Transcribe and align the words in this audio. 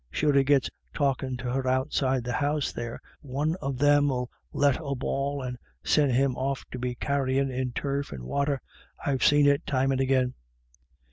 Sure, 0.09 0.31
if 0.31 0.35
he 0.37 0.43
gets 0.43 0.67
talkin' 0.95 1.37
to 1.37 1.51
her 1.51 1.67
outside 1.67 2.23
the 2.23 2.33
house 2.33 2.71
there, 2.71 2.99
one 3.21 3.55
of 3.61 3.77
them 3.77 4.09
'ill 4.09 4.31
let 4.51 4.79
a 4.83 4.95
bawl 4.95 5.43
and 5.43 5.59
send 5.83 6.11
him 6.11 6.35
off 6.37 6.65
to 6.71 6.79
be 6.79 6.95
carryin' 6.95 7.51
in 7.51 7.71
turf 7.71 8.11
or 8.11 8.17
wather; 8.25 8.59
I've 9.05 9.23
seen 9.23 9.45
it 9.45 9.63
times 9.67 9.91
and 9.91 10.01
agin." 10.01 10.33